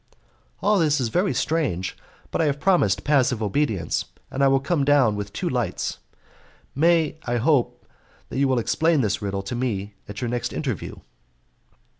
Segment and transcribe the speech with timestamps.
[0.63, 1.95] "All this is very strange,
[2.31, 5.99] but I have promised passive obedience, and I will come down with two lights.
[6.73, 7.85] May I hope
[8.29, 10.95] that you will explain this riddle to me at your next interview?"